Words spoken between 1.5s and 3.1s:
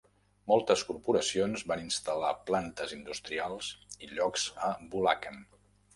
van instal·lar plantes